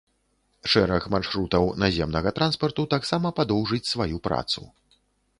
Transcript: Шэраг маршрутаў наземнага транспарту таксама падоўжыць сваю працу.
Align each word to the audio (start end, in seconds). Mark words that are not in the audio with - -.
Шэраг 0.75 1.03
маршрутаў 1.15 1.67
наземнага 1.83 2.29
транспарту 2.39 2.85
таксама 2.93 3.27
падоўжыць 3.41 3.81
сваю 3.93 4.17
працу. 4.29 4.65